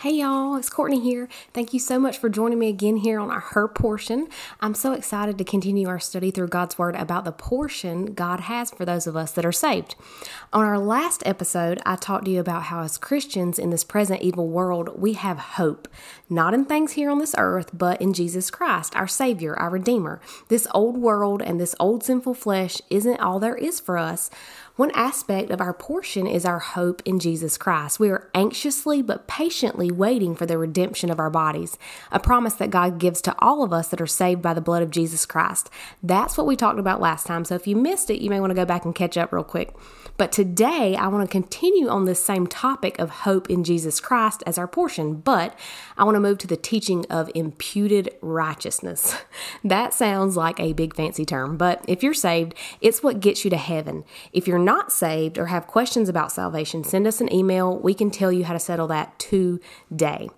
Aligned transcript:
Hey 0.00 0.12
y'all, 0.12 0.56
it's 0.56 0.70
Quortney 0.70 1.02
here. 1.02 1.28
Thank 1.52 1.74
you 1.74 1.78
so 1.78 1.98
much 1.98 2.16
for 2.16 2.30
joining 2.30 2.58
me 2.58 2.70
again 2.70 2.96
here 2.96 3.20
on 3.20 3.30
our 3.30 3.40
Her 3.40 3.68
Portion. 3.68 4.28
I'm 4.58 4.72
so 4.72 4.94
excited 4.94 5.36
to 5.36 5.44
continue 5.44 5.88
our 5.88 6.00
study 6.00 6.30
through 6.30 6.48
God's 6.48 6.78
Word 6.78 6.96
about 6.96 7.26
the 7.26 7.32
portion 7.32 8.14
God 8.14 8.40
has 8.40 8.70
for 8.70 8.86
those 8.86 9.06
of 9.06 9.14
us 9.14 9.32
that 9.32 9.44
are 9.44 9.52
saved. 9.52 9.96
On 10.54 10.64
our 10.64 10.78
last 10.78 11.22
episode, 11.26 11.82
I 11.84 11.96
talked 11.96 12.24
to 12.24 12.30
you 12.30 12.40
about 12.40 12.62
how, 12.62 12.80
as 12.82 12.96
Christians 12.96 13.58
in 13.58 13.68
this 13.68 13.84
present 13.84 14.22
evil 14.22 14.48
world, 14.48 14.98
we 14.98 15.12
have 15.12 15.36
hope, 15.36 15.86
not 16.30 16.54
in 16.54 16.64
things 16.64 16.92
here 16.92 17.10
on 17.10 17.18
this 17.18 17.34
earth, 17.36 17.68
but 17.74 18.00
in 18.00 18.14
Jesus 18.14 18.50
Christ, 18.50 18.96
our 18.96 19.06
Savior, 19.06 19.54
our 19.54 19.68
Redeemer. 19.68 20.18
This 20.48 20.66
old 20.72 20.96
world 20.96 21.42
and 21.42 21.60
this 21.60 21.74
old 21.78 22.04
sinful 22.04 22.32
flesh 22.32 22.78
isn't 22.88 23.20
all 23.20 23.38
there 23.38 23.54
is 23.54 23.80
for 23.80 23.98
us. 23.98 24.30
One 24.76 24.90
aspect 24.92 25.50
of 25.50 25.60
our 25.60 25.74
portion 25.74 26.26
is 26.26 26.44
our 26.44 26.58
hope 26.58 27.02
in 27.04 27.18
Jesus 27.18 27.58
Christ. 27.58 28.00
We 28.00 28.08
are 28.10 28.30
anxiously 28.34 29.02
but 29.02 29.26
patiently 29.26 29.90
waiting 29.90 30.34
for 30.34 30.46
the 30.46 30.56
redemption 30.56 31.10
of 31.10 31.18
our 31.18 31.28
bodies, 31.28 31.76
a 32.10 32.18
promise 32.18 32.54
that 32.54 32.70
God 32.70 32.98
gives 32.98 33.20
to 33.22 33.34
all 33.40 33.62
of 33.62 33.72
us 33.72 33.88
that 33.88 34.00
are 34.00 34.06
saved 34.06 34.40
by 34.40 34.54
the 34.54 34.60
blood 34.60 34.82
of 34.82 34.90
Jesus 34.90 35.26
Christ. 35.26 35.68
That's 36.02 36.38
what 36.38 36.46
we 36.46 36.56
talked 36.56 36.78
about 36.78 37.00
last 37.00 37.26
time. 37.26 37.44
So 37.44 37.54
if 37.54 37.66
you 37.66 37.76
missed 37.76 38.10
it, 38.10 38.22
you 38.22 38.30
may 38.30 38.40
want 38.40 38.50
to 38.50 38.54
go 38.54 38.64
back 38.64 38.84
and 38.84 38.94
catch 38.94 39.16
up 39.16 39.32
real 39.32 39.44
quick. 39.44 39.74
But 40.16 40.32
today, 40.32 40.96
I 40.96 41.08
want 41.08 41.26
to 41.26 41.32
continue 41.32 41.88
on 41.88 42.04
this 42.04 42.22
same 42.22 42.46
topic 42.46 42.98
of 42.98 43.10
hope 43.10 43.48
in 43.48 43.64
Jesus 43.64 44.00
Christ 44.00 44.42
as 44.46 44.58
our 44.58 44.68
portion, 44.68 45.14
but 45.14 45.58
I 45.96 46.04
want 46.04 46.14
to 46.16 46.20
move 46.20 46.38
to 46.38 46.46
the 46.46 46.58
teaching 46.58 47.06
of 47.08 47.30
imputed 47.34 48.14
righteousness. 48.20 49.16
That 49.64 49.92
sounds 49.92 50.36
like 50.36 50.58
a 50.58 50.72
big 50.72 50.94
fancy 50.94 51.24
term, 51.24 51.56
but 51.56 51.84
if 51.86 52.02
you're 52.02 52.14
saved, 52.14 52.54
it's 52.80 53.02
what 53.02 53.20
gets 53.20 53.44
you 53.44 53.50
to 53.50 53.56
heaven. 53.56 54.04
If 54.32 54.48
you're 54.48 54.58
saved 54.92 55.38
or 55.38 55.46
have 55.46 55.66
questions 55.66 56.08
about 56.08 56.32
salvation, 56.32 56.84
send 56.84 57.06
us 57.06 57.20
an 57.20 57.32
email. 57.32 57.78
We 57.78 57.94
can 57.94 58.10
tell 58.10 58.32
you 58.32 58.44
how 58.44 58.52
to 58.52 58.58
settle 58.58 58.86
that 58.88 59.18
today. 59.18 60.28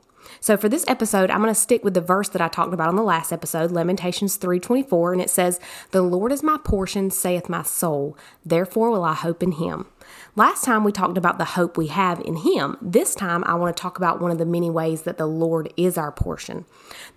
So 0.41 0.57
for 0.57 0.69
this 0.69 0.85
episode, 0.89 1.31
I'm 1.31 1.43
going 1.43 1.53
to 1.53 1.61
stick 1.61 1.85
with 1.85 1.95
the 1.95 2.01
verse 2.01 2.29
that 2.31 2.41
I 2.41 2.49
talked 2.49 2.73
about 2.73 2.89
on 2.89 2.97
the 2.97 3.03
last 3.03 3.33
episode, 3.33 3.71
Lamentations 3.71 4.37
3:24, 4.37 5.13
and 5.13 5.21
it 5.21 5.31
says, 5.31 5.61
"The 5.91 6.03
Lord 6.03 6.33
is 6.33 6.43
my 6.43 6.59
portion, 6.63 7.11
saith 7.11 7.49
my 7.49 7.63
soul; 7.63 8.17
therefore 8.45 8.91
will 8.91 9.05
I 9.05 9.15
hope 9.15 9.43
in 9.43 9.53
him." 9.53 9.87
Last 10.35 10.65
time 10.65 10.83
we 10.83 10.93
talked 10.93 11.19
about 11.19 11.37
the 11.37 11.45
hope 11.45 11.77
we 11.77 11.89
have 11.89 12.19
in 12.21 12.37
Him. 12.37 12.79
This 12.81 13.15
time 13.15 13.45
I 13.45 13.53
want 13.53 13.77
to 13.77 13.81
talk 13.81 13.99
about 13.99 14.19
one 14.19 14.31
of 14.31 14.39
the 14.39 14.47
many 14.47 14.71
ways 14.71 15.03
that 15.03 15.19
the 15.19 15.27
Lord 15.27 15.71
is 15.77 15.99
our 15.99 16.11
portion. 16.11 16.65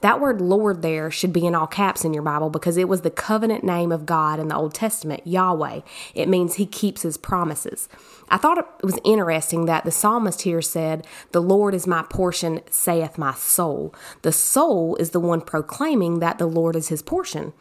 That 0.02 0.20
word 0.20 0.42
Lord 0.42 0.82
there 0.82 1.10
should 1.10 1.32
be 1.32 1.46
in 1.46 1.56
all 1.56 1.66
caps 1.66 2.04
in 2.04 2.14
your 2.14 2.24
Bible 2.24 2.50
because 2.50 2.76
it 2.76 2.90
was 2.90 3.02
the 3.02 3.10
covenant 3.10 3.64
name 3.64 3.94
of 3.94 4.06
God 4.06 4.38
in 4.38 4.50
the 4.50 4.58
Old 4.58 4.74
Testament, 4.74 5.26
Yahweh. 5.26 5.80
It 6.14 6.28
means 6.28 6.56
He 6.56 6.66
keeps 6.66 7.04
His 7.04 7.16
promises. 7.16 7.88
I 8.28 8.36
thought 8.36 8.58
it 8.58 8.66
was 8.84 9.00
interesting 9.06 9.64
that 9.66 9.86
the 9.86 9.92
psalmist 9.92 10.42
here 10.42 10.62
said, 10.62 11.08
The 11.32 11.42
Lord 11.42 11.74
is 11.74 11.88
my 11.88 12.04
portion, 12.04 12.60
saith 12.70 13.18
my 13.18 13.34
soul. 13.36 13.96
The 14.24 14.34
soul 14.34 14.98
is 14.98 15.12
the 15.12 15.22
one 15.22 15.40
proclaiming 15.40 16.20
that 16.20 16.38
the 16.38 16.48
Lord 16.48 16.76
is 16.76 16.90
his 16.90 17.02
portion. 17.02 17.54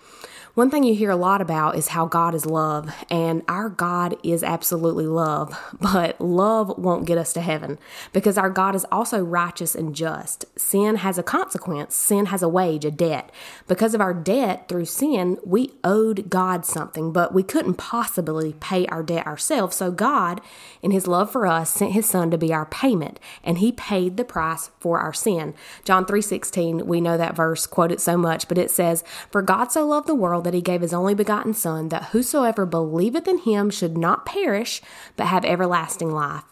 One 0.55 0.71
thing 0.71 0.85
you 0.85 0.95
hear 0.95 1.11
a 1.11 1.17
lot 1.17 1.41
about 1.41 1.75
is 1.75 1.89
how 1.89 2.07
God 2.07 2.33
is 2.33 2.47
love, 2.47 2.89
and 3.11 3.43
our 3.49 3.69
God 3.69 4.17
is 4.23 4.45
absolutely 4.45 5.09
love, 5.09 5.59
but 5.81 6.21
love 6.21 6.79
won't 6.79 7.07
get 7.07 7.19
us 7.19 7.33
to 7.33 7.41
heaven 7.41 7.77
because 8.13 8.39
our 8.39 8.51
God 8.51 8.77
is 8.77 8.87
also 8.93 9.19
righteous 9.21 9.75
and 9.75 9.97
just. 9.97 10.45
Sin 10.57 10.97
has 10.97 11.19
a 11.19 11.25
consequence, 11.25 11.97
sin 11.97 12.27
has 12.27 12.41
a 12.41 12.49
wage, 12.49 12.85
a 12.85 12.93
debt. 12.93 13.33
Because 13.67 13.95
of 13.95 14.01
our 14.01 14.15
debt 14.15 14.69
through 14.69 14.85
sin, 14.85 15.39
we 15.45 15.73
owed 15.83 16.31
God 16.31 16.65
something, 16.65 17.13
but 17.13 17.35
we 17.35 17.43
couldn't 17.43 17.75
possibly 17.75 18.53
pay 18.61 18.87
our 18.87 19.03
debt 19.03 19.27
ourselves. 19.27 19.75
So 19.75 19.91
God, 19.91 20.41
in 20.83 20.93
his 20.93 21.09
love 21.09 21.33
for 21.33 21.49
us, 21.49 21.73
sent 21.73 21.95
his 21.95 22.07
son 22.07 22.31
to 22.31 22.39
be 22.39 22.53
our 22.53 22.67
payment, 22.67 23.19
and 23.43 23.59
he 23.59 23.73
paid 23.73 24.17
the 24.17 24.25
price 24.25 24.71
for 24.79 25.01
our 25.01 25.13
sin. 25.13 25.53
John 25.83 26.07
3:16, 26.07 26.87
we 26.87 27.01
know 27.01 27.17
that 27.17 27.35
verse 27.35 27.67
quoted 27.67 28.01
so 28.01 28.17
much, 28.17 28.47
but 28.47 28.57
it 28.57 28.71
says, 28.71 29.03
"For 29.33 29.43
God 29.43 29.73
so 29.73 29.85
loved 29.85 30.07
the 30.07 30.15
world 30.15 30.44
that 30.45 30.55
he 30.55 30.61
gave 30.61 30.81
his 30.81 30.95
only 30.95 31.15
begotten 31.15 31.55
Son, 31.55 31.89
that 31.89 32.07
whosoever 32.07 32.65
believeth 32.65 33.27
in 33.27 33.39
him 33.39 33.71
should 33.71 33.99
not 33.99 34.25
perish, 34.25 34.81
but 35.17 35.27
have 35.27 35.45
everlasting 35.45 36.13
life. 36.13 36.45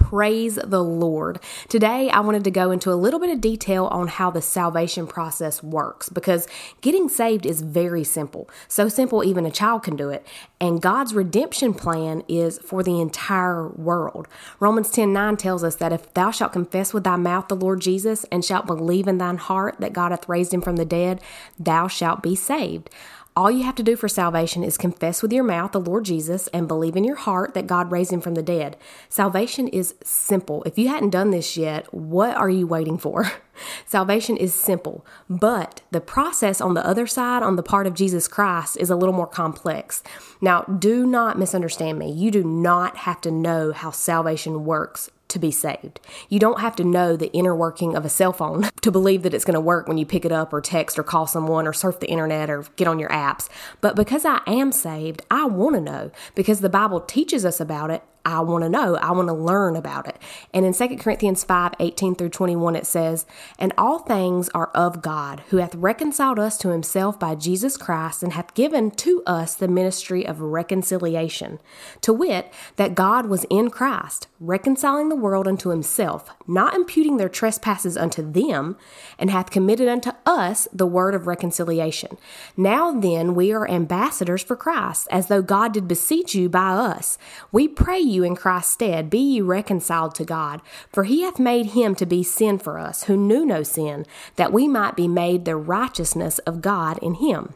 Praise 0.00 0.58
the 0.64 0.82
Lord. 0.82 1.38
Today, 1.68 2.08
I 2.10 2.20
wanted 2.20 2.42
to 2.44 2.50
go 2.50 2.70
into 2.70 2.90
a 2.90 2.96
little 2.96 3.20
bit 3.20 3.30
of 3.30 3.40
detail 3.40 3.84
on 3.86 4.08
how 4.08 4.30
the 4.30 4.40
salvation 4.40 5.06
process 5.06 5.62
works 5.62 6.08
because 6.08 6.48
getting 6.80 7.08
saved 7.08 7.44
is 7.44 7.60
very 7.60 8.02
simple. 8.02 8.48
So 8.66 8.88
simple, 8.88 9.22
even 9.22 9.44
a 9.44 9.50
child 9.50 9.82
can 9.82 9.96
do 9.96 10.08
it. 10.08 10.26
And 10.58 10.80
God's 10.80 11.14
redemption 11.14 11.74
plan 11.74 12.24
is 12.28 12.58
for 12.58 12.82
the 12.82 12.98
entire 13.00 13.68
world. 13.68 14.26
Romans 14.58 14.90
10 14.90 15.12
9 15.12 15.36
tells 15.36 15.62
us 15.62 15.76
that 15.76 15.92
if 15.92 16.12
thou 16.14 16.30
shalt 16.30 16.54
confess 16.54 16.94
with 16.94 17.04
thy 17.04 17.16
mouth 17.16 17.48
the 17.48 17.54
Lord 17.54 17.80
Jesus 17.80 18.24
and 18.32 18.44
shalt 18.44 18.66
believe 18.66 19.06
in 19.06 19.18
thine 19.18 19.36
heart 19.36 19.76
that 19.80 19.92
God 19.92 20.12
hath 20.12 20.28
raised 20.28 20.52
him 20.52 20.62
from 20.62 20.76
the 20.76 20.86
dead, 20.86 21.20
thou 21.58 21.86
shalt 21.86 22.22
be 22.22 22.34
saved. 22.34 22.90
All 23.36 23.50
you 23.50 23.62
have 23.62 23.76
to 23.76 23.84
do 23.84 23.94
for 23.94 24.08
salvation 24.08 24.64
is 24.64 24.76
confess 24.76 25.22
with 25.22 25.32
your 25.32 25.44
mouth 25.44 25.70
the 25.70 25.80
Lord 25.80 26.04
Jesus 26.04 26.48
and 26.48 26.66
believe 26.66 26.96
in 26.96 27.04
your 27.04 27.16
heart 27.16 27.54
that 27.54 27.68
God 27.68 27.92
raised 27.92 28.12
him 28.12 28.20
from 28.20 28.34
the 28.34 28.42
dead. 28.42 28.76
Salvation 29.08 29.68
is 29.68 29.94
simple. 30.02 30.64
If 30.64 30.76
you 30.76 30.88
hadn't 30.88 31.10
done 31.10 31.30
this 31.30 31.56
yet, 31.56 31.92
what 31.94 32.36
are 32.36 32.50
you 32.50 32.66
waiting 32.66 32.98
for? 32.98 33.30
Salvation 33.86 34.36
is 34.36 34.52
simple, 34.52 35.06
but 35.28 35.82
the 35.92 36.00
process 36.00 36.60
on 36.60 36.74
the 36.74 36.84
other 36.84 37.06
side, 37.06 37.44
on 37.44 37.54
the 37.54 37.62
part 37.62 37.86
of 37.86 37.94
Jesus 37.94 38.26
Christ, 38.26 38.76
is 38.78 38.90
a 38.90 38.96
little 38.96 39.14
more 39.14 39.28
complex. 39.28 40.02
Now, 40.40 40.62
do 40.62 41.06
not 41.06 41.38
misunderstand 41.38 42.00
me. 42.00 42.10
You 42.10 42.32
do 42.32 42.42
not 42.42 42.96
have 42.98 43.20
to 43.20 43.30
know 43.30 43.70
how 43.72 43.92
salvation 43.92 44.64
works 44.64 45.08
to 45.30 45.38
be 45.38 45.50
saved. 45.50 46.00
You 46.28 46.38
don't 46.38 46.60
have 46.60 46.76
to 46.76 46.84
know 46.84 47.16
the 47.16 47.32
inner 47.32 47.54
working 47.54 47.96
of 47.96 48.04
a 48.04 48.08
cell 48.08 48.32
phone 48.32 48.68
to 48.82 48.90
believe 48.90 49.22
that 49.22 49.34
it's 49.34 49.44
going 49.44 49.54
to 49.54 49.60
work 49.60 49.88
when 49.88 49.98
you 49.98 50.06
pick 50.06 50.24
it 50.24 50.32
up 50.32 50.52
or 50.52 50.60
text 50.60 50.98
or 50.98 51.02
call 51.02 51.26
someone 51.26 51.66
or 51.66 51.72
surf 51.72 52.00
the 52.00 52.10
internet 52.10 52.50
or 52.50 52.64
get 52.76 52.88
on 52.88 52.98
your 52.98 53.08
apps. 53.10 53.48
But 53.80 53.96
because 53.96 54.24
I 54.24 54.40
am 54.46 54.72
saved, 54.72 55.22
I 55.30 55.46
want 55.46 55.76
to 55.76 55.80
know 55.80 56.10
because 56.34 56.60
the 56.60 56.68
Bible 56.68 57.00
teaches 57.00 57.44
us 57.44 57.60
about 57.60 57.90
it 57.90 58.02
I 58.24 58.40
want 58.40 58.64
to 58.64 58.68
know. 58.68 58.96
I 58.96 59.12
want 59.12 59.28
to 59.28 59.34
learn 59.34 59.76
about 59.76 60.06
it. 60.06 60.16
And 60.52 60.66
in 60.66 60.74
2 60.74 60.96
Corinthians 60.98 61.42
5 61.44 61.72
18 61.78 62.14
through 62.14 62.28
21, 62.28 62.76
it 62.76 62.86
says, 62.86 63.24
And 63.58 63.72
all 63.78 64.00
things 64.00 64.48
are 64.50 64.70
of 64.74 65.00
God, 65.00 65.42
who 65.48 65.56
hath 65.56 65.74
reconciled 65.74 66.38
us 66.38 66.58
to 66.58 66.68
himself 66.68 67.18
by 67.18 67.34
Jesus 67.34 67.76
Christ, 67.76 68.22
and 68.22 68.32
hath 68.32 68.54
given 68.54 68.90
to 68.92 69.22
us 69.26 69.54
the 69.54 69.68
ministry 69.68 70.26
of 70.26 70.40
reconciliation. 70.40 71.60
To 72.02 72.12
wit, 72.12 72.52
that 72.76 72.94
God 72.94 73.26
was 73.26 73.46
in 73.48 73.70
Christ, 73.70 74.28
reconciling 74.38 75.08
the 75.08 75.16
world 75.16 75.48
unto 75.48 75.70
himself, 75.70 76.30
not 76.46 76.74
imputing 76.74 77.16
their 77.16 77.28
trespasses 77.28 77.96
unto 77.96 78.28
them, 78.28 78.76
and 79.18 79.30
hath 79.30 79.50
committed 79.50 79.88
unto 79.88 80.10
us 80.26 80.68
the 80.72 80.86
word 80.86 81.14
of 81.14 81.26
reconciliation. 81.26 82.18
Now 82.56 82.92
then, 82.92 83.34
we 83.34 83.52
are 83.52 83.68
ambassadors 83.68 84.42
for 84.42 84.56
Christ, 84.56 85.08
as 85.10 85.28
though 85.28 85.42
God 85.42 85.72
did 85.72 85.88
beseech 85.88 86.34
you 86.34 86.48
by 86.48 86.72
us. 86.72 87.16
We 87.52 87.68
pray 87.68 88.09
you 88.10 88.24
in 88.24 88.36
Christ's 88.36 88.72
stead, 88.72 89.08
be 89.08 89.18
ye 89.18 89.40
reconciled 89.40 90.14
to 90.16 90.24
God. 90.24 90.60
For 90.92 91.04
he 91.04 91.22
hath 91.22 91.38
made 91.38 91.66
him 91.66 91.94
to 91.96 92.06
be 92.06 92.22
sin 92.22 92.58
for 92.58 92.78
us, 92.78 93.04
who 93.04 93.16
knew 93.16 93.46
no 93.46 93.62
sin, 93.62 94.06
that 94.36 94.52
we 94.52 94.68
might 94.68 94.96
be 94.96 95.08
made 95.08 95.44
the 95.44 95.56
righteousness 95.56 96.38
of 96.40 96.60
God 96.60 96.98
in 96.98 97.14
him. 97.14 97.54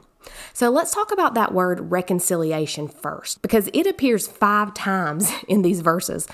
So 0.53 0.71
let's 0.71 0.95
talk 0.95 1.13
about 1.13 1.35
that 1.35 1.53
word 1.53 1.91
reconciliation 1.91 2.89
first, 2.89 3.43
because 3.43 3.69
it 3.73 3.87
appears 3.87 4.27
five 4.27 4.75
times 4.75 5.31
in 5.49 5.62
these 5.62 5.81
verses. 5.81 6.27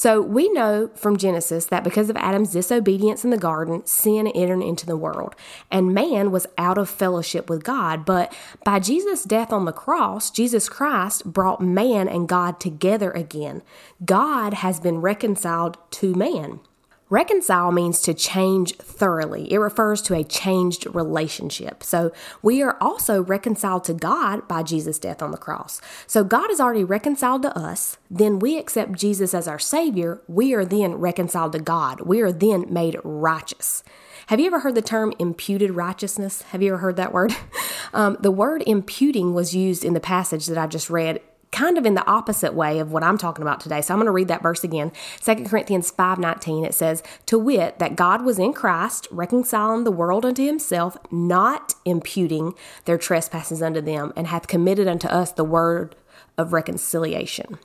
So 0.00 0.22
we 0.22 0.48
know 0.48 0.88
from 0.94 1.18
Genesis 1.18 1.66
that 1.66 1.84
because 1.84 2.08
of 2.08 2.16
Adam's 2.16 2.52
disobedience 2.52 3.22
in 3.22 3.28
the 3.28 3.36
garden, 3.36 3.84
sin 3.84 4.28
entered 4.28 4.62
into 4.62 4.86
the 4.86 4.96
world, 4.96 5.36
and 5.70 5.92
man 5.92 6.30
was 6.30 6.46
out 6.56 6.78
of 6.78 6.88
fellowship 6.88 7.50
with 7.50 7.64
God. 7.64 8.06
But 8.06 8.34
by 8.64 8.78
Jesus' 8.78 9.24
death 9.24 9.52
on 9.52 9.66
the 9.66 9.72
cross, 9.72 10.30
Jesus 10.30 10.70
Christ 10.70 11.30
brought 11.30 11.60
man 11.60 12.08
and 12.08 12.26
God 12.26 12.60
together 12.60 13.10
again. 13.10 13.60
God 14.02 14.54
has 14.54 14.80
been 14.80 15.02
reconciled 15.02 15.76
to 15.90 16.14
man. 16.14 16.60
Reconcile 17.10 17.72
means 17.72 18.00
to 18.02 18.14
change 18.14 18.76
thoroughly. 18.76 19.52
It 19.52 19.58
refers 19.58 20.00
to 20.02 20.14
a 20.14 20.22
changed 20.22 20.86
relationship. 20.94 21.82
So 21.82 22.12
we 22.40 22.62
are 22.62 22.76
also 22.80 23.22
reconciled 23.22 23.82
to 23.84 23.94
God 23.94 24.46
by 24.46 24.62
Jesus' 24.62 25.00
death 25.00 25.20
on 25.20 25.32
the 25.32 25.36
cross. 25.36 25.80
So 26.06 26.22
God 26.22 26.52
is 26.52 26.60
already 26.60 26.84
reconciled 26.84 27.42
to 27.42 27.58
us. 27.58 27.98
Then 28.08 28.38
we 28.38 28.58
accept 28.58 28.92
Jesus 28.92 29.34
as 29.34 29.48
our 29.48 29.58
Savior. 29.58 30.22
We 30.28 30.54
are 30.54 30.64
then 30.64 30.94
reconciled 30.94 31.52
to 31.52 31.58
God. 31.58 32.02
We 32.02 32.20
are 32.20 32.30
then 32.30 32.72
made 32.72 32.96
righteous. 33.02 33.82
Have 34.28 34.38
you 34.38 34.46
ever 34.46 34.60
heard 34.60 34.76
the 34.76 34.82
term 34.82 35.12
imputed 35.18 35.72
righteousness? 35.72 36.42
Have 36.42 36.62
you 36.62 36.72
ever 36.72 36.78
heard 36.78 36.96
that 36.96 37.12
word? 37.12 37.34
Um, 37.92 38.18
the 38.20 38.30
word 38.30 38.62
imputing 38.68 39.34
was 39.34 39.52
used 39.52 39.84
in 39.84 39.94
the 39.94 40.00
passage 40.00 40.46
that 40.46 40.56
I 40.56 40.68
just 40.68 40.90
read 40.90 41.20
kind 41.52 41.76
of 41.76 41.84
in 41.84 41.94
the 41.94 42.06
opposite 42.06 42.54
way 42.54 42.78
of 42.78 42.92
what 42.92 43.02
I'm 43.02 43.18
talking 43.18 43.42
about 43.42 43.60
today. 43.60 43.80
So 43.80 43.92
I'm 43.92 43.98
going 43.98 44.06
to 44.06 44.12
read 44.12 44.28
that 44.28 44.42
verse 44.42 44.62
again. 44.62 44.92
2 45.20 45.46
Corinthians 45.46 45.90
5:19 45.90 46.64
it 46.64 46.74
says, 46.74 47.02
"To 47.26 47.38
wit 47.38 47.78
that 47.78 47.96
God 47.96 48.24
was 48.24 48.38
in 48.38 48.52
Christ 48.52 49.08
reconciling 49.10 49.84
the 49.84 49.90
world 49.90 50.24
unto 50.24 50.44
himself, 50.44 50.96
not 51.10 51.74
imputing 51.84 52.54
their 52.84 52.98
trespasses 52.98 53.62
unto 53.62 53.80
them, 53.80 54.12
and 54.16 54.28
hath 54.28 54.46
committed 54.46 54.86
unto 54.86 55.08
us 55.08 55.32
the 55.32 55.44
word 55.44 55.96
of 56.38 56.52
reconciliation." 56.52 57.58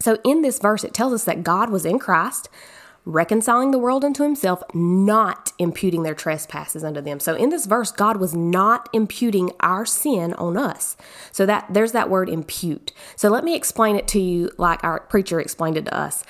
So 0.00 0.18
in 0.24 0.42
this 0.42 0.58
verse 0.58 0.84
it 0.84 0.94
tells 0.94 1.12
us 1.12 1.24
that 1.24 1.42
God 1.42 1.70
was 1.70 1.84
in 1.84 1.98
Christ 1.98 2.48
reconciling 3.04 3.70
the 3.70 3.78
world 3.78 4.04
unto 4.04 4.22
himself, 4.22 4.62
not 4.74 5.52
imputing 5.58 6.02
their 6.02 6.14
trespasses 6.14 6.84
unto 6.84 7.00
them. 7.00 7.20
So 7.20 7.34
in 7.34 7.50
this 7.50 7.66
verse, 7.66 7.90
God 7.90 8.18
was 8.18 8.34
not 8.34 8.88
imputing 8.92 9.52
our 9.60 9.86
sin 9.86 10.34
on 10.34 10.56
us. 10.56 10.96
So 11.32 11.46
that 11.46 11.66
there's 11.70 11.92
that 11.92 12.10
word 12.10 12.28
impute. 12.28 12.92
So 13.16 13.28
let 13.28 13.44
me 13.44 13.54
explain 13.54 13.96
it 13.96 14.06
to 14.08 14.20
you 14.20 14.50
like 14.58 14.84
our 14.84 15.00
preacher 15.00 15.40
explained 15.40 15.76
it 15.76 15.86
to 15.86 15.96
us. 15.96 16.24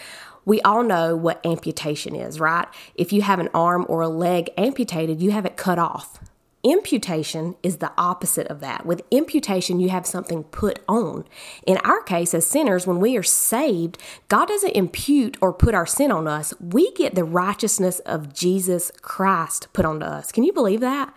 We 0.44 0.60
all 0.62 0.82
know 0.82 1.16
what 1.16 1.44
amputation 1.44 2.14
is, 2.14 2.40
right? 2.40 2.66
If 2.94 3.12
you 3.12 3.22
have 3.22 3.40
an 3.40 3.50
arm 3.52 3.84
or 3.88 4.00
a 4.00 4.08
leg 4.08 4.50
amputated, 4.56 5.20
you 5.20 5.32
have 5.32 5.44
it 5.44 5.56
cut 5.56 5.78
off. 5.78 6.18
Imputation 6.62 7.56
is 7.62 7.78
the 7.78 7.92
opposite 7.96 8.46
of 8.48 8.60
that. 8.60 8.84
With 8.84 9.00
imputation, 9.10 9.80
you 9.80 9.88
have 9.88 10.06
something 10.06 10.44
put 10.44 10.80
on. 10.86 11.24
In 11.66 11.78
our 11.78 12.02
case, 12.02 12.34
as 12.34 12.46
sinners, 12.46 12.86
when 12.86 13.00
we 13.00 13.16
are 13.16 13.22
saved, 13.22 13.96
God 14.28 14.48
doesn't 14.48 14.76
impute 14.76 15.38
or 15.40 15.54
put 15.54 15.74
our 15.74 15.86
sin 15.86 16.12
on 16.12 16.28
us. 16.28 16.52
We 16.60 16.92
get 16.92 17.14
the 17.14 17.24
righteousness 17.24 18.00
of 18.00 18.34
Jesus 18.34 18.92
Christ 19.00 19.68
put 19.72 19.86
onto 19.86 20.04
us. 20.04 20.32
Can 20.32 20.44
you 20.44 20.52
believe 20.52 20.80
that? 20.80 21.14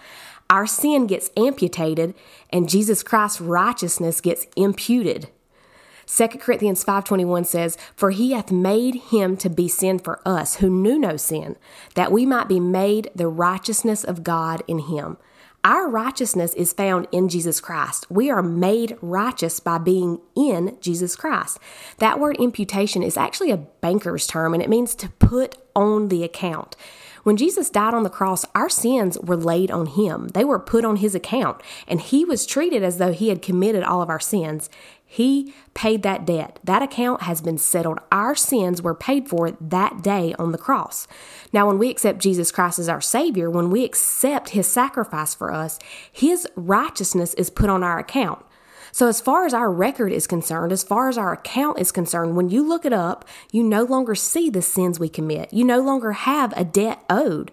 Our 0.50 0.66
sin 0.66 1.08
gets 1.08 1.30
amputated 1.36 2.14
and 2.50 2.70
Jesus 2.70 3.04
Christ's 3.04 3.42
righteousness 3.42 4.22
gets 4.22 4.48
imputed. 4.56 5.30
2 6.06 6.40
Corinthians 6.40 6.84
5:21 6.84 7.44
says, 7.44 7.78
"For 7.96 8.12
he 8.12 8.32
hath 8.32 8.52
made 8.52 8.96
him 8.96 9.36
to 9.38 9.50
be 9.50 9.68
sin 9.68 10.00
for 10.00 10.22
us 10.26 10.56
who 10.56 10.70
knew 10.70 11.00
no 11.00 11.18
sin, 11.18 11.58
that 11.96 12.12
we 12.12 12.26
might 12.26 12.48
be 12.48 12.60
made 12.60 13.10
the 13.16 13.28
righteousness 13.28 14.04
of 14.04 14.24
God 14.24 14.64
in 14.68 14.80
him." 14.80 15.18
Our 15.66 15.88
righteousness 15.90 16.54
is 16.56 16.74
found 16.74 17.08
in 17.14 17.30
Jesus 17.30 17.62
Christ. 17.62 18.06
We 18.12 18.30
are 18.30 18.44
made 18.44 18.98
righteous 19.02 19.62
by 19.62 19.78
being 19.78 20.20
in 20.36 20.78
Jesus 20.82 21.16
Christ. 21.16 21.58
That 22.00 22.20
word 22.20 22.36
imputation 22.38 23.02
is 23.02 23.16
actually 23.16 23.52
a 23.52 23.58
banker's 23.58 24.28
term 24.28 24.54
and 24.54 24.62
it 24.62 24.70
means 24.70 24.94
to 24.96 25.08
put 25.08 25.56
on 25.76 26.10
the 26.10 26.24
account. 26.24 26.76
When 27.24 27.38
Jesus 27.38 27.70
died 27.70 27.94
on 27.94 28.04
the 28.04 28.10
cross, 28.10 28.46
our 28.54 28.70
sins 28.70 29.18
were 29.20 29.38
laid 29.38 29.72
on 29.72 29.86
him. 29.86 30.28
They 30.30 30.44
were 30.44 30.60
put 30.60 30.84
on 30.84 30.98
his 30.98 31.16
account, 31.16 31.62
and 31.88 32.02
he 32.02 32.26
was 32.26 32.46
treated 32.46 32.84
as 32.84 32.98
though 32.98 33.14
he 33.14 33.30
had 33.30 33.42
committed 33.42 33.82
all 33.84 34.02
of 34.02 34.10
our 34.10 34.20
sins. 34.20 34.70
He 35.06 35.54
paid 35.74 36.04
that 36.04 36.26
debt. 36.26 36.60
That 36.64 36.82
account 36.82 37.22
has 37.22 37.40
been 37.40 37.58
settled. 37.58 38.00
Our 38.12 38.36
sins 38.36 38.82
were 38.82 38.96
paid 38.96 39.30
for 39.30 39.52
that 39.52 40.02
day 40.02 40.36
on 40.38 40.52
the 40.52 40.58
cross. 40.58 41.08
Now, 41.54 41.68
when 41.68 41.78
we 41.78 41.90
accept 41.90 42.20
Jesus 42.20 42.52
Christ 42.52 42.80
as 42.80 42.90
our 42.90 43.00
Savior, 43.00 43.50
when 43.50 43.70
we 43.70 43.86
accept 43.86 44.50
His 44.50 44.68
sacrifice 44.68 45.34
for 45.34 45.54
us, 45.54 45.80
His 46.12 46.48
righteousness 46.56 47.34
is 47.36 47.50
put 47.50 47.70
on 47.70 47.84
our 47.84 48.00
account. 48.00 48.44
So, 48.94 49.08
as 49.08 49.20
far 49.20 49.48
as 49.48 49.56
our 49.56 49.72
record 49.72 50.12
is 50.12 50.28
concerned, 50.28 50.72
as 50.72 50.84
far 50.84 51.10
as 51.10 51.18
our 51.18 51.34
account 51.34 51.80
is 51.80 51.92
concerned, 51.92 52.36
when 52.36 52.50
you 52.50 52.62
look 52.62 52.86
it 52.86 52.94
up, 52.94 53.26
you 53.52 53.64
no 53.64 53.82
longer 53.82 54.14
see 54.14 54.52
the 54.52 54.62
sins 54.62 55.00
we 55.00 55.10
commit. 55.10 55.52
You 55.52 55.64
no 55.64 55.82
longer 55.82 56.12
have 56.12 56.54
a 56.56 56.64
debt 56.64 57.04
owed. 57.10 57.52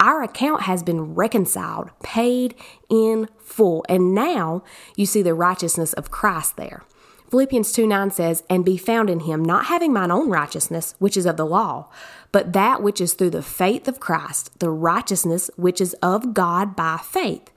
Our 0.00 0.22
account 0.22 0.62
has 0.62 0.82
been 0.82 1.14
reconciled, 1.14 1.90
paid 2.02 2.54
in 2.88 3.28
full, 3.38 3.84
and 3.86 4.14
now 4.14 4.62
you 4.96 5.04
see 5.04 5.20
the 5.20 5.34
righteousness 5.34 5.92
of 5.92 6.10
Christ 6.10 6.56
there. 6.56 6.84
Philippians 7.30 7.72
2 7.72 7.86
9 7.86 8.10
says, 8.10 8.42
And 8.48 8.64
be 8.64 8.76
found 8.76 9.10
in 9.10 9.20
him, 9.20 9.44
not 9.44 9.66
having 9.66 9.92
mine 9.92 10.10
own 10.10 10.30
righteousness, 10.30 10.94
which 10.98 11.16
is 11.16 11.26
of 11.26 11.36
the 11.36 11.44
law, 11.44 11.90
but 12.32 12.52
that 12.54 12.82
which 12.82 13.00
is 13.00 13.12
through 13.12 13.30
the 13.30 13.42
faith 13.42 13.86
of 13.86 14.00
Christ, 14.00 14.58
the 14.60 14.70
righteousness 14.70 15.50
which 15.56 15.80
is 15.80 15.94
of 15.94 16.32
God 16.32 16.74
by 16.74 16.96
faith. 16.96 17.50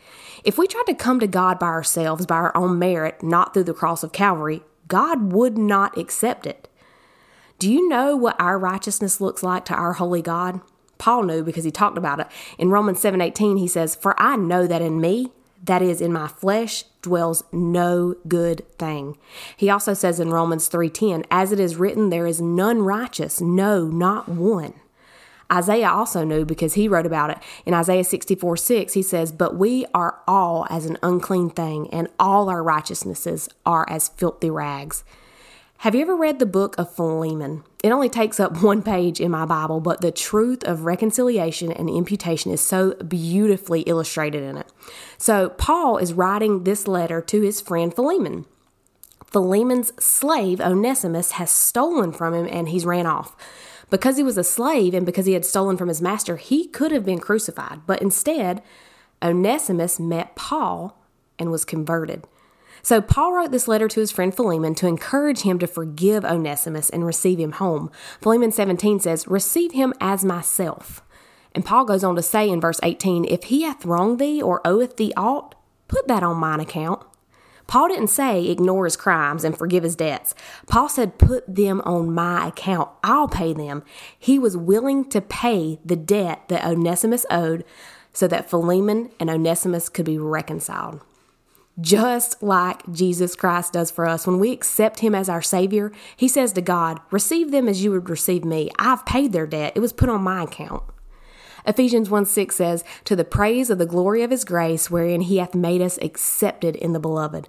If 0.44 0.58
we 0.58 0.68
tried 0.68 0.88
to 0.88 0.94
come 0.94 1.20
to 1.20 1.28
God 1.28 1.58
by 1.58 1.68
ourselves, 1.68 2.26
by 2.26 2.36
our 2.36 2.56
own 2.56 2.80
merit, 2.80 3.24
not 3.24 3.54
through 3.54 3.64
the 3.64 3.74
cross 3.74 4.04
of 4.04 4.12
Calvary, 4.12 4.62
God 4.88 5.32
would 5.32 5.58
not 5.58 5.98
accept 5.98 6.46
it. 6.46 6.68
Do 7.60 7.72
you 7.72 7.88
know 7.88 8.18
what 8.18 8.40
our 8.42 8.58
righteousness 8.60 9.22
looks 9.22 9.44
like 9.44 9.66
to 9.66 9.76
our 9.76 9.94
holy 9.94 10.22
God? 10.22 10.60
Paul 10.98 11.24
knew 11.24 11.44
because 11.44 11.64
he 11.64 11.72
talked 11.72 11.98
about 11.98 12.20
it. 12.20 12.28
In 12.58 12.70
Romans 12.70 13.00
7:18 13.00 13.58
he 13.58 13.68
says, 13.68 13.96
"For 13.96 14.20
I 14.22 14.36
know 14.36 14.68
that 14.68 14.82
in 14.82 15.00
me, 15.00 15.32
that 15.64 15.82
is 15.82 16.02
in 16.02 16.12
my 16.12 16.28
flesh 16.28 16.84
dwells 17.02 17.44
no 17.52 18.16
good 18.28 18.66
thing. 18.78 19.18
He 19.56 19.70
also 19.70 19.94
says 19.94 20.20
in 20.20 20.32
Romans 20.32 20.68
3:10, 20.68 21.26
as 21.30 21.52
it 21.52 21.60
is 21.60 21.76
written 21.76 22.10
there 22.10 22.28
is 22.28 22.42
none 22.42 22.82
righteous, 22.82 23.42
no 23.42 23.86
not 23.86 24.28
one. 24.28 24.74
Isaiah 25.52 25.90
also 25.90 26.24
knew 26.24 26.46
because 26.46 26.76
he 26.76 26.88
wrote 26.88 27.06
about 27.06 27.30
it 27.30 27.38
in 27.66 27.74
Isaiah 27.74 28.06
64 28.06 28.56
6. 28.56 28.94
He 28.94 29.02
says, 29.02 29.32
But 29.32 29.58
we 29.58 29.86
are 29.94 30.20
all 30.28 30.66
as 30.70 30.86
an 30.86 30.98
unclean 31.04 31.50
thing, 31.50 31.90
and 31.92 32.08
all 32.18 32.50
our 32.50 32.64
righteousnesses 32.64 33.50
are 33.66 33.86
as 33.90 34.08
filthy 34.08 34.50
rags. 34.50 35.04
Have 35.82 35.96
you 35.96 36.02
ever 36.02 36.16
read 36.16 36.38
the 36.38 36.46
book 36.46 36.76
of 36.78 36.94
Philemon? 36.94 37.64
It 37.84 37.90
only 37.90 38.08
takes 38.08 38.40
up 38.40 38.62
one 38.62 38.84
page 38.84 39.20
in 39.20 39.32
my 39.32 39.46
Bible, 39.46 39.80
but 39.80 40.02
the 40.02 40.12
truth 40.12 40.64
of 40.64 40.86
reconciliation 40.86 41.72
and 41.72 41.90
imputation 41.90 42.52
is 42.52 42.62
so 42.62 42.94
beautifully 42.98 43.82
illustrated 43.82 44.44
in 44.44 44.58
it. 44.58 44.72
So, 45.18 45.50
Paul 45.50 45.98
is 45.98 46.14
writing 46.14 46.66
this 46.66 46.88
letter 46.88 47.20
to 47.22 47.42
his 47.42 47.62
friend 47.62 47.92
Philemon. 47.92 48.46
Philemon's 49.26 49.92
slave, 50.00 50.62
Onesimus, 50.62 51.32
has 51.32 51.50
stolen 51.50 52.12
from 52.12 52.36
him 52.36 52.48
and 52.52 52.70
he's 52.70 52.86
ran 52.86 53.08
off. 53.08 53.36
Because 53.90 54.18
he 54.18 54.24
was 54.24 54.38
a 54.38 54.44
slave 54.44 54.94
and 54.94 55.04
because 55.04 55.26
he 55.26 55.34
had 55.34 55.46
stolen 55.46 55.78
from 55.78 55.88
his 55.88 56.00
master, 56.00 56.36
he 56.36 56.68
could 56.68 56.92
have 56.92 57.06
been 57.06 57.18
crucified, 57.18 57.88
but 57.88 58.04
instead, 58.04 58.62
Onesimus 59.20 60.00
met 60.00 60.36
Paul 60.36 61.04
and 61.40 61.50
was 61.50 61.66
converted. 61.66 62.28
So 62.84 63.02
Paul 63.02 63.34
wrote 63.34 63.52
this 63.52 63.68
letter 63.68 63.88
to 63.88 64.00
his 64.00 64.12
friend 64.12 64.34
Philemon 64.34 64.76
to 64.76 64.88
encourage 64.88 65.42
him 65.42 65.60
to 65.60 65.68
forgive 65.68 66.26
Onesimus 66.26 66.90
and 66.90 67.06
receive 67.06 67.40
him 67.40 67.54
home. 67.54 67.92
Philemon 68.22 68.52
17 68.52 69.00
says, 69.00 69.28
Receive 69.28 69.72
him 69.72 69.94
as 70.00 70.26
myself. 70.26 71.04
And 71.54 71.66
Paul 71.66 71.86
goes 71.86 72.04
on 72.04 72.16
to 72.16 72.22
say 72.22 72.50
in 72.50 72.62
verse 72.62 72.80
18, 72.82 73.26
If 73.26 73.46
he 73.46 73.64
hath 73.64 73.86
wronged 73.86 74.20
thee 74.20 74.42
or 74.42 74.66
oweth 74.66 74.98
thee 74.98 75.14
aught, 75.16 75.56
put 75.88 76.08
that 76.08 76.24
on 76.24 76.38
mine 76.38 76.60
account. 76.60 77.06
Paul 77.68 77.88
didn't 77.88 78.08
say 78.08 78.48
ignore 78.48 78.86
his 78.86 78.98
crimes 78.98 79.44
and 79.44 79.58
forgive 79.58 79.84
his 79.84 79.96
debts. 79.96 80.36
Paul 80.68 80.90
said 80.90 81.18
put 81.18 81.44
them 81.54 81.82
on 81.86 82.14
my 82.14 82.48
account. 82.48 82.90
I'll 83.04 83.30
pay 83.30 83.54
them. 83.54 83.84
He 84.18 84.38
was 84.38 84.58
willing 84.58 85.08
to 85.10 85.22
pay 85.22 85.80
the 85.86 85.96
debt 85.96 86.50
that 86.50 86.66
Onesimus 86.66 87.26
owed 87.30 87.64
so 88.12 88.28
that 88.28 88.50
Philemon 88.50 89.12
and 89.22 89.30
Onesimus 89.30 89.88
could 89.88 90.06
be 90.06 90.18
reconciled 90.18 91.02
just 91.82 92.42
like 92.42 92.90
Jesus 92.92 93.36
Christ 93.36 93.74
does 93.74 93.92
for 93.92 94.08
us. 94.08 94.26
When 94.26 94.40
we 94.40 94.52
accept 94.52 95.00
Him 95.00 95.14
as 95.14 95.28
our 95.28 95.42
Savior, 95.42 95.92
He 96.16 96.28
says 96.28 96.54
to 96.54 96.62
God, 96.62 97.00
Receive 97.12 97.52
them 97.52 97.68
as 97.68 97.84
you 97.84 97.92
would 97.92 98.10
receive 98.10 98.46
me. 98.46 98.70
I've 98.80 99.06
paid 99.06 99.34
their 99.34 99.48
debt, 99.48 99.74
it 99.76 99.80
was 99.80 99.94
put 99.94 100.10
on 100.10 100.22
my 100.22 100.44
account. 100.44 100.84
Ephesians 101.66 102.10
1 102.10 102.26
6 102.26 102.56
says, 102.56 102.84
To 103.06 103.16
the 103.16 103.26
praise 103.26 103.70
of 103.70 103.78
the 103.78 103.86
glory 103.86 104.24
of 104.24 104.32
His 104.32 104.46
grace, 104.46 104.90
wherein 104.90 105.22
He 105.22 105.38
hath 105.38 105.56
made 105.56 105.82
us 105.82 106.00
accepted 106.02 106.76
in 106.76 106.94
the 106.94 107.00
beloved. 107.00 107.48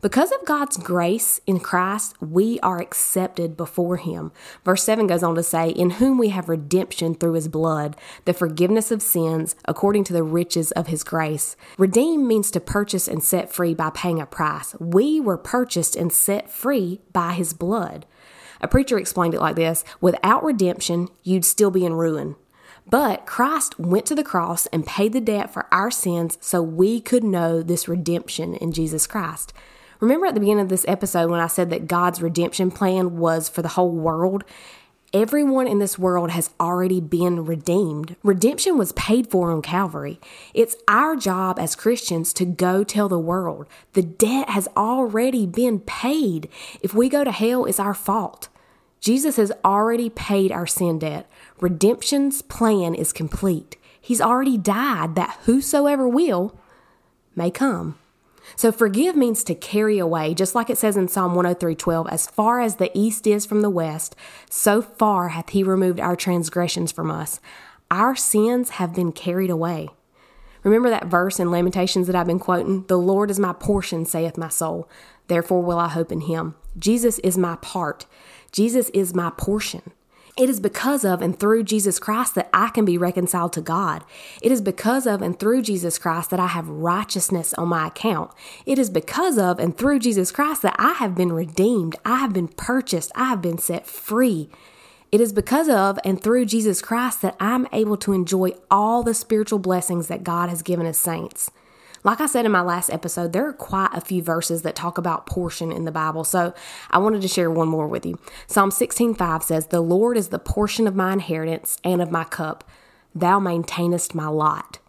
Because 0.00 0.32
of 0.32 0.44
God's 0.44 0.76
grace 0.76 1.40
in 1.46 1.60
Christ, 1.60 2.14
we 2.20 2.60
are 2.60 2.80
accepted 2.80 3.56
before 3.56 3.96
Him. 3.96 4.32
Verse 4.64 4.82
7 4.82 5.06
goes 5.06 5.22
on 5.22 5.34
to 5.34 5.42
say, 5.42 5.70
In 5.70 5.90
whom 5.90 6.18
we 6.18 6.28
have 6.30 6.48
redemption 6.48 7.14
through 7.14 7.34
His 7.34 7.48
blood, 7.48 7.96
the 8.24 8.34
forgiveness 8.34 8.90
of 8.90 9.02
sins, 9.02 9.56
according 9.64 10.04
to 10.04 10.12
the 10.12 10.22
riches 10.22 10.72
of 10.72 10.88
His 10.88 11.04
grace. 11.04 11.56
Redeem 11.78 12.26
means 12.26 12.50
to 12.50 12.60
purchase 12.60 13.08
and 13.08 13.22
set 13.22 13.52
free 13.52 13.74
by 13.74 13.90
paying 13.90 14.20
a 14.20 14.26
price. 14.26 14.74
We 14.78 15.20
were 15.20 15.38
purchased 15.38 15.96
and 15.96 16.12
set 16.12 16.50
free 16.50 17.00
by 17.12 17.32
His 17.32 17.54
blood. 17.54 18.06
A 18.60 18.68
preacher 18.68 18.98
explained 18.98 19.34
it 19.34 19.40
like 19.40 19.56
this 19.56 19.84
Without 20.00 20.44
redemption, 20.44 21.08
you'd 21.22 21.44
still 21.44 21.70
be 21.70 21.84
in 21.84 21.94
ruin. 21.94 22.36
But 22.86 23.24
Christ 23.24 23.78
went 23.78 24.06
to 24.06 24.14
the 24.14 24.24
cross 24.24 24.66
and 24.66 24.86
paid 24.86 25.12
the 25.12 25.20
debt 25.20 25.52
for 25.52 25.66
our 25.72 25.90
sins 25.90 26.36
so 26.40 26.62
we 26.62 27.00
could 27.00 27.24
know 27.24 27.62
this 27.62 27.88
redemption 27.88 28.54
in 28.54 28.72
Jesus 28.72 29.06
Christ. 29.06 29.54
Remember 30.04 30.26
at 30.26 30.34
the 30.34 30.40
beginning 30.40 30.60
of 30.60 30.68
this 30.68 30.84
episode 30.86 31.30
when 31.30 31.40
I 31.40 31.46
said 31.46 31.70
that 31.70 31.88
God's 31.88 32.20
redemption 32.20 32.70
plan 32.70 33.16
was 33.16 33.48
for 33.48 33.62
the 33.62 33.68
whole 33.68 33.90
world? 33.90 34.44
Everyone 35.14 35.66
in 35.66 35.78
this 35.78 35.98
world 35.98 36.30
has 36.30 36.50
already 36.60 37.00
been 37.00 37.46
redeemed. 37.46 38.14
Redemption 38.22 38.76
was 38.76 38.92
paid 38.92 39.30
for 39.30 39.50
on 39.50 39.62
Calvary. 39.62 40.20
It's 40.52 40.76
our 40.88 41.16
job 41.16 41.58
as 41.58 41.74
Christians 41.74 42.34
to 42.34 42.44
go 42.44 42.84
tell 42.84 43.08
the 43.08 43.18
world. 43.18 43.66
The 43.94 44.02
debt 44.02 44.50
has 44.50 44.68
already 44.76 45.46
been 45.46 45.80
paid. 45.80 46.50
If 46.82 46.92
we 46.92 47.08
go 47.08 47.24
to 47.24 47.32
hell, 47.32 47.64
it's 47.64 47.80
our 47.80 47.94
fault. 47.94 48.48
Jesus 49.00 49.36
has 49.36 49.52
already 49.64 50.10
paid 50.10 50.52
our 50.52 50.66
sin 50.66 50.98
debt. 50.98 51.26
Redemption's 51.62 52.42
plan 52.42 52.94
is 52.94 53.10
complete. 53.10 53.78
He's 53.98 54.20
already 54.20 54.58
died 54.58 55.14
that 55.14 55.38
whosoever 55.44 56.06
will 56.06 56.54
may 57.34 57.50
come. 57.50 57.96
So 58.56 58.70
forgive 58.72 59.16
means 59.16 59.44
to 59.44 59.54
carry 59.54 59.98
away, 59.98 60.34
just 60.34 60.54
like 60.54 60.70
it 60.70 60.78
says 60.78 60.96
in 60.96 61.08
Psalm 61.08 61.34
103:12, 61.34 62.08
as 62.08 62.26
far 62.26 62.60
as 62.60 62.76
the 62.76 62.90
east 62.94 63.26
is 63.26 63.46
from 63.46 63.62
the 63.62 63.70
west, 63.70 64.14
so 64.48 64.80
far 64.80 65.28
hath 65.28 65.50
he 65.50 65.62
removed 65.62 66.00
our 66.00 66.16
transgressions 66.16 66.92
from 66.92 67.10
us. 67.10 67.40
Our 67.90 68.16
sins 68.16 68.70
have 68.70 68.94
been 68.94 69.12
carried 69.12 69.50
away. 69.50 69.88
Remember 70.62 70.88
that 70.88 71.06
verse 71.06 71.38
in 71.38 71.50
Lamentations 71.50 72.06
that 72.06 72.16
I've 72.16 72.26
been 72.26 72.38
quoting? 72.38 72.84
The 72.86 72.98
Lord 72.98 73.30
is 73.30 73.38
my 73.38 73.52
portion, 73.52 74.06
saith 74.06 74.38
my 74.38 74.48
soul. 74.48 74.88
Therefore 75.28 75.62
will 75.62 75.78
I 75.78 75.88
hope 75.88 76.10
in 76.10 76.22
him. 76.22 76.54
Jesus 76.78 77.18
is 77.20 77.36
my 77.36 77.56
part. 77.56 78.06
Jesus 78.50 78.88
is 78.90 79.14
my 79.14 79.30
portion. 79.36 79.92
It 80.36 80.50
is 80.50 80.58
because 80.58 81.04
of 81.04 81.22
and 81.22 81.38
through 81.38 81.62
Jesus 81.62 82.00
Christ 82.00 82.34
that 82.34 82.50
I 82.52 82.70
can 82.70 82.84
be 82.84 82.98
reconciled 82.98 83.52
to 83.52 83.60
God. 83.60 84.04
It 84.42 84.50
is 84.50 84.60
because 84.60 85.06
of 85.06 85.22
and 85.22 85.38
through 85.38 85.62
Jesus 85.62 85.96
Christ 85.96 86.30
that 86.30 86.40
I 86.40 86.48
have 86.48 86.68
righteousness 86.68 87.54
on 87.54 87.68
my 87.68 87.86
account. 87.86 88.32
It 88.66 88.76
is 88.76 88.90
because 88.90 89.38
of 89.38 89.60
and 89.60 89.78
through 89.78 90.00
Jesus 90.00 90.32
Christ 90.32 90.62
that 90.62 90.74
I 90.76 90.94
have 90.94 91.14
been 91.14 91.32
redeemed. 91.32 91.94
I 92.04 92.16
have 92.16 92.32
been 92.32 92.48
purchased. 92.48 93.12
I 93.14 93.26
have 93.26 93.40
been 93.40 93.58
set 93.58 93.86
free. 93.86 94.50
It 95.12 95.20
is 95.20 95.32
because 95.32 95.68
of 95.68 96.00
and 96.04 96.20
through 96.20 96.46
Jesus 96.46 96.82
Christ 96.82 97.22
that 97.22 97.36
I'm 97.38 97.68
able 97.72 97.96
to 97.98 98.12
enjoy 98.12 98.54
all 98.68 99.04
the 99.04 99.14
spiritual 99.14 99.60
blessings 99.60 100.08
that 100.08 100.24
God 100.24 100.48
has 100.48 100.62
given 100.62 100.86
us 100.86 100.98
saints. 100.98 101.52
Like 102.04 102.20
I 102.20 102.26
said 102.26 102.44
in 102.44 102.52
my 102.52 102.60
last 102.60 102.90
episode, 102.90 103.32
there 103.32 103.48
are 103.48 103.54
quite 103.54 103.88
a 103.94 104.00
few 104.02 104.22
verses 104.22 104.60
that 104.60 104.76
talk 104.76 104.98
about 104.98 105.24
portion 105.24 105.72
in 105.72 105.86
the 105.86 105.90
Bible, 105.90 106.22
so 106.22 106.52
I 106.90 106.98
wanted 106.98 107.22
to 107.22 107.28
share 107.28 107.50
one 107.50 107.68
more 107.68 107.88
with 107.88 108.04
you. 108.04 108.18
Psalm 108.46 108.70
16:5 108.70 109.42
says, 109.42 109.68
"The 109.68 109.80
Lord 109.80 110.18
is 110.18 110.28
the 110.28 110.38
portion 110.38 110.86
of 110.86 110.94
my 110.94 111.14
inheritance 111.14 111.78
and 111.82 112.02
of 112.02 112.10
my 112.10 112.24
cup; 112.24 112.62
thou 113.14 113.38
maintainest 113.38 114.14
my 114.14 114.28
lot." 114.28 114.80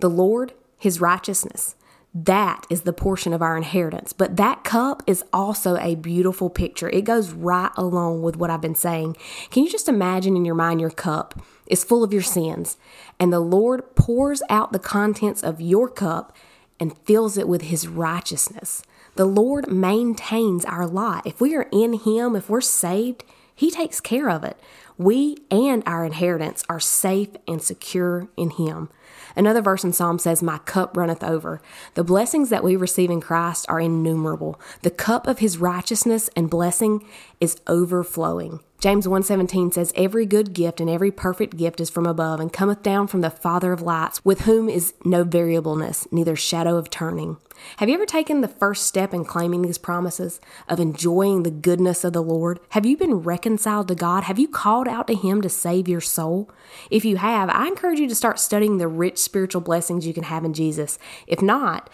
The 0.00 0.10
Lord, 0.10 0.52
his 0.76 1.00
righteousness, 1.00 1.76
that 2.12 2.66
is 2.68 2.82
the 2.82 2.92
portion 2.92 3.32
of 3.32 3.40
our 3.40 3.56
inheritance. 3.56 4.12
But 4.12 4.36
that 4.36 4.64
cup 4.64 5.04
is 5.06 5.24
also 5.32 5.76
a 5.76 5.94
beautiful 5.94 6.50
picture. 6.50 6.88
It 6.88 7.02
goes 7.02 7.30
right 7.30 7.70
along 7.76 8.22
with 8.22 8.36
what 8.36 8.50
I've 8.50 8.60
been 8.60 8.74
saying. 8.74 9.16
Can 9.50 9.62
you 9.62 9.70
just 9.70 9.88
imagine 9.88 10.36
in 10.36 10.44
your 10.44 10.56
mind 10.56 10.80
your 10.80 10.90
cup 10.90 11.40
is 11.68 11.84
full 11.84 12.02
of 12.02 12.12
your 12.12 12.22
sins, 12.22 12.76
and 13.20 13.32
the 13.32 13.38
Lord 13.38 13.94
pours 13.94 14.42
out 14.50 14.72
the 14.72 14.80
contents 14.80 15.40
of 15.40 15.60
your 15.60 15.88
cup 15.88 16.32
and 16.80 16.96
fills 16.98 17.38
it 17.38 17.48
with 17.48 17.62
his 17.62 17.86
righteousness. 17.86 18.82
The 19.16 19.26
Lord 19.26 19.70
maintains 19.70 20.64
our 20.64 20.86
lot. 20.86 21.26
If 21.26 21.40
we 21.40 21.54
are 21.54 21.68
in 21.70 21.94
him, 21.94 22.34
if 22.34 22.48
we're 22.48 22.60
saved, 22.60 23.24
he 23.54 23.70
takes 23.70 24.00
care 24.00 24.28
of 24.28 24.42
it. 24.42 24.58
We 24.96 25.38
and 25.50 25.82
our 25.86 26.04
inheritance 26.04 26.64
are 26.68 26.80
safe 26.80 27.30
and 27.46 27.62
secure 27.62 28.28
in 28.36 28.50
him. 28.50 28.88
Another 29.36 29.60
verse 29.60 29.84
in 29.84 29.92
Psalm 29.92 30.18
says, 30.18 30.42
My 30.42 30.58
cup 30.58 30.96
runneth 30.96 31.24
over. 31.24 31.60
The 31.94 32.04
blessings 32.04 32.50
that 32.50 32.62
we 32.62 32.76
receive 32.76 33.10
in 33.10 33.20
Christ 33.20 33.66
are 33.68 33.80
innumerable. 33.80 34.60
The 34.82 34.90
cup 34.90 35.26
of 35.26 35.40
his 35.40 35.58
righteousness 35.58 36.30
and 36.36 36.50
blessing 36.50 37.04
is 37.40 37.60
overflowing. 37.66 38.60
James 38.84 39.06
1:17 39.08 39.72
says 39.72 39.94
every 39.96 40.26
good 40.26 40.52
gift 40.52 40.78
and 40.78 40.90
every 40.90 41.10
perfect 41.10 41.56
gift 41.56 41.80
is 41.80 41.88
from 41.88 42.04
above 42.04 42.38
and 42.38 42.52
cometh 42.52 42.82
down 42.82 43.06
from 43.06 43.22
the 43.22 43.30
Father 43.30 43.72
of 43.72 43.80
lights 43.80 44.22
with 44.26 44.42
whom 44.42 44.68
is 44.68 44.92
no 45.06 45.24
variableness 45.24 46.06
neither 46.12 46.36
shadow 46.36 46.76
of 46.76 46.90
turning. 46.90 47.38
Have 47.78 47.88
you 47.88 47.94
ever 47.94 48.04
taken 48.04 48.42
the 48.42 48.48
first 48.48 48.86
step 48.86 49.14
in 49.14 49.24
claiming 49.24 49.62
these 49.62 49.78
promises 49.78 50.38
of 50.68 50.80
enjoying 50.80 51.44
the 51.44 51.50
goodness 51.50 52.04
of 52.04 52.12
the 52.12 52.22
Lord? 52.22 52.60
Have 52.70 52.84
you 52.84 52.94
been 52.98 53.14
reconciled 53.14 53.88
to 53.88 53.94
God? 53.94 54.24
Have 54.24 54.38
you 54.38 54.48
called 54.48 54.86
out 54.86 55.06
to 55.06 55.14
him 55.14 55.40
to 55.40 55.48
save 55.48 55.88
your 55.88 56.02
soul? 56.02 56.50
If 56.90 57.06
you 57.06 57.16
have, 57.16 57.48
I 57.48 57.68
encourage 57.68 58.00
you 58.00 58.08
to 58.08 58.14
start 58.14 58.38
studying 58.38 58.76
the 58.76 58.88
rich 58.88 59.16
spiritual 59.16 59.62
blessings 59.62 60.06
you 60.06 60.12
can 60.12 60.24
have 60.24 60.44
in 60.44 60.52
Jesus. 60.52 60.98
If 61.26 61.40
not, 61.40 61.88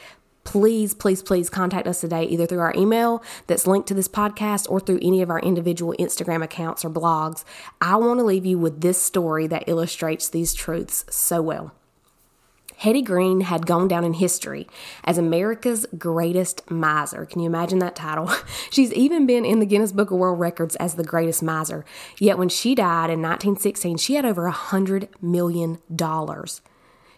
please, 0.45 0.95
please, 0.95 1.23
please 1.23 1.51
contact 1.51 1.87
us 1.87 2.01
today, 2.01 2.25
either 2.25 2.47
through 2.47 2.61
our 2.61 2.75
email 2.77 3.23
that's 3.47 3.67
linked 3.67 3.89
to 3.89 3.95
this 3.95 4.09
podcast 4.09 4.71
or 4.71 4.81
through 4.81 5.01
any 5.03 5.23
of 5.23 5.31
our 5.31 5.41
individual 5.41 5.95
Instagram 5.99 6.43
accounts 6.43 6.85
or 6.85 6.91
blogs. 6.91 7.45
I 7.81 7.97
want 7.97 8.21
to 8.21 8.25
leave 8.25 8.47
you 8.47 8.59
with 8.59 8.81
this 8.81 9.01
story 9.01 9.47
that 9.49 9.65
illustrates 9.67 10.29
these 10.29 10.55
truths 10.55 11.05
so 11.11 11.43
well. 11.43 11.73
Hetty 12.81 13.03
Green 13.03 13.43
had 13.43 13.67
gone 13.67 13.89
down 13.89 14.05
in 14.05 14.15
history 14.15 14.67
as 15.05 15.19
America's 15.19 15.87
greatest 15.99 16.71
miser. 16.71 17.27
Can 17.27 17.43
you 17.43 17.47
imagine 17.47 17.79
that 17.81 17.95
title? 17.95 18.33
She's 18.71 18.91
even 18.95 19.27
been 19.27 19.45
in 19.45 19.61
the 19.61 19.67
Guinness 19.67 19.93
Book 19.93 20.11
of 20.11 20.17
World 20.17 20.41
Records 20.41 20.77
as 20.77 20.95
the 20.95 21.05
greatest 21.05 21.43
miser. 21.43 21.85
Yet 22.19 22.39
when 22.39 22.49
she 22.49 22.75
died 22.75 23.11
in 23.11 23.21
1916, 23.21 23.99
she 23.99 24.15
had 24.15 24.25
over 24.25 24.47
a 24.47 24.53
$100 24.53 25.09
million. 25.21 25.79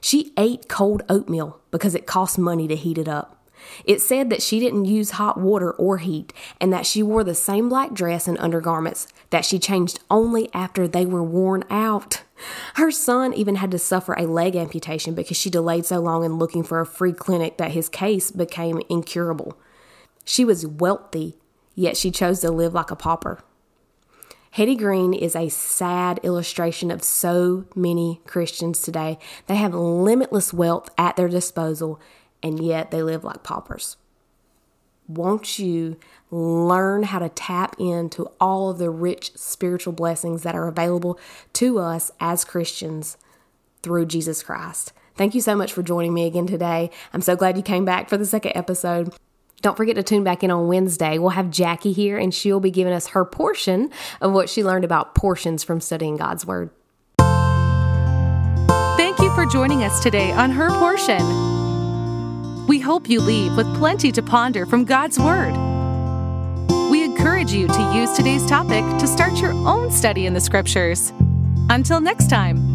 She 0.02 0.32
ate 0.36 0.68
cold 0.68 1.02
oatmeal 1.08 1.60
because 1.70 1.94
it 1.94 2.06
cost 2.06 2.36
money 2.36 2.66
to 2.66 2.76
heat 2.76 2.98
it 2.98 3.08
up. 3.08 3.38
It 3.84 4.00
said 4.00 4.28
that 4.30 4.42
she 4.42 4.58
didn't 4.58 4.86
use 4.86 5.12
hot 5.12 5.38
water 5.38 5.70
or 5.70 5.98
heat, 5.98 6.32
and 6.60 6.72
that 6.72 6.84
she 6.84 7.00
wore 7.00 7.22
the 7.22 7.34
same 7.34 7.68
black 7.68 7.94
dress 7.94 8.26
and 8.26 8.36
undergarments 8.38 9.06
that 9.30 9.44
she 9.44 9.60
changed 9.60 10.00
only 10.10 10.52
after 10.52 10.88
they 10.88 11.06
were 11.06 11.22
worn 11.22 11.62
out. 11.70 12.22
Her 12.74 12.90
son 12.90 13.32
even 13.32 13.54
had 13.56 13.70
to 13.70 13.78
suffer 13.78 14.14
a 14.14 14.26
leg 14.26 14.56
amputation 14.56 15.14
because 15.14 15.36
she 15.36 15.48
delayed 15.48 15.86
so 15.86 16.00
long 16.00 16.24
in 16.24 16.38
looking 16.38 16.64
for 16.64 16.80
a 16.80 16.86
free 16.86 17.12
clinic 17.12 17.56
that 17.58 17.70
his 17.70 17.88
case 17.88 18.32
became 18.32 18.82
incurable. 18.88 19.56
She 20.24 20.44
was 20.44 20.66
wealthy, 20.66 21.38
yet 21.76 21.96
she 21.96 22.10
chose 22.10 22.40
to 22.40 22.50
live 22.50 22.74
like 22.74 22.90
a 22.90 22.96
pauper. 22.96 23.38
Hetty 24.52 24.76
Green 24.76 25.14
is 25.14 25.34
a 25.34 25.48
sad 25.48 26.20
illustration 26.22 26.90
of 26.90 27.02
so 27.02 27.64
many 27.74 28.20
Christians 28.26 28.82
today. 28.82 29.18
They 29.46 29.56
have 29.56 29.72
limitless 29.72 30.52
wealth 30.52 30.90
at 30.98 31.16
their 31.16 31.28
disposal, 31.28 31.98
and 32.42 32.62
yet 32.62 32.90
they 32.90 33.02
live 33.02 33.24
like 33.24 33.42
paupers. 33.42 33.96
Won't 35.08 35.58
you 35.58 35.96
learn 36.30 37.04
how 37.04 37.20
to 37.20 37.30
tap 37.30 37.76
into 37.78 38.30
all 38.38 38.68
of 38.68 38.76
the 38.76 38.90
rich 38.90 39.32
spiritual 39.36 39.94
blessings 39.94 40.42
that 40.42 40.54
are 40.54 40.68
available 40.68 41.18
to 41.54 41.78
us 41.78 42.10
as 42.20 42.44
Christians 42.44 43.16
through 43.82 44.04
Jesus 44.04 44.42
Christ? 44.42 44.92
Thank 45.16 45.34
you 45.34 45.40
so 45.40 45.56
much 45.56 45.72
for 45.72 45.82
joining 45.82 46.12
me 46.12 46.26
again 46.26 46.46
today. 46.46 46.90
I'm 47.14 47.22
so 47.22 47.36
glad 47.36 47.56
you 47.56 47.62
came 47.62 47.86
back 47.86 48.10
for 48.10 48.18
the 48.18 48.26
second 48.26 48.52
episode. 48.54 49.14
Don't 49.62 49.76
forget 49.76 49.94
to 49.94 50.02
tune 50.02 50.24
back 50.24 50.42
in 50.42 50.50
on 50.50 50.66
Wednesday. 50.66 51.18
We'll 51.18 51.30
have 51.30 51.48
Jackie 51.50 51.92
here, 51.92 52.18
and 52.18 52.34
she'll 52.34 52.60
be 52.60 52.72
giving 52.72 52.92
us 52.92 53.06
her 53.08 53.24
portion 53.24 53.90
of 54.20 54.32
what 54.32 54.50
she 54.50 54.64
learned 54.64 54.84
about 54.84 55.14
portions 55.14 55.62
from 55.62 55.80
studying 55.80 56.16
God's 56.16 56.44
Word. 56.44 56.70
Thank 58.96 59.20
you 59.20 59.32
for 59.34 59.46
joining 59.46 59.84
us 59.84 60.02
today 60.02 60.32
on 60.32 60.50
Her 60.50 60.68
Portion. 60.70 61.22
We 62.66 62.80
hope 62.80 63.08
you 63.08 63.20
leave 63.20 63.56
with 63.56 63.72
plenty 63.76 64.10
to 64.12 64.22
ponder 64.22 64.66
from 64.66 64.84
God's 64.84 65.18
Word. 65.18 65.52
We 66.90 67.04
encourage 67.04 67.52
you 67.52 67.68
to 67.68 67.92
use 67.94 68.12
today's 68.16 68.44
topic 68.46 68.82
to 68.98 69.06
start 69.06 69.40
your 69.40 69.52
own 69.52 69.92
study 69.92 70.26
in 70.26 70.34
the 70.34 70.40
Scriptures. 70.40 71.12
Until 71.70 72.00
next 72.00 72.28
time. 72.28 72.71